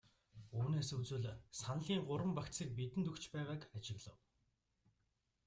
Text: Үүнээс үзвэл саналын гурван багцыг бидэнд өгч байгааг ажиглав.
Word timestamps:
Үүнээс 0.57 0.89
үзвэл 0.99 1.25
саналын 1.61 2.01
гурван 2.09 2.33
багцыг 2.37 2.69
бидэнд 2.77 3.09
өгч 3.11 3.23
байгааг 3.33 3.61
ажиглав. 3.77 4.19